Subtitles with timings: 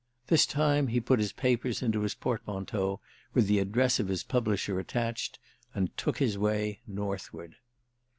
[0.25, 2.99] This time he put his papers into his portmanteau,
[3.35, 5.37] with the address of his publisher attached,
[5.75, 7.57] and took his way northward.